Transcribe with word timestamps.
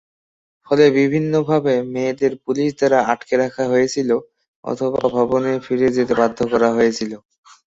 ফলে 0.67 0.85
বিভিন্নভাবে 0.97 1.73
মেয়েদের 1.93 2.33
পুলিশ 2.43 2.69
দ্বারা 2.79 2.99
আটকে 3.11 3.33
রাখা 3.37 3.63
হয়েছিল, 3.71 4.09
অথবা 4.63 5.01
ভবনে 5.15 5.51
ফিরে 5.65 5.87
যেতে 5.97 6.13
বাধ্য 6.21 6.39
করা 6.51 6.69
হয়েছিল। 6.77 7.11